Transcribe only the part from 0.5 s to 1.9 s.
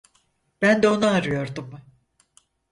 Ben de onu arıyordum.